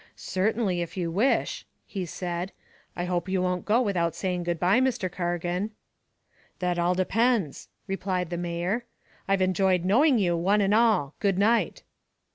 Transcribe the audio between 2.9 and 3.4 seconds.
"I hope you